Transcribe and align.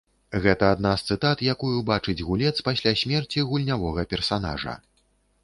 Гэта 0.43 0.69
адна 0.75 0.93
з 1.01 1.11
цытат, 1.11 1.43
якую 1.53 1.75
бачыць 1.89 2.15
гулец 2.31 2.55
пасля 2.69 2.95
смерці 3.03 3.45
гульнявога 3.53 4.09
персанажа. 4.17 4.73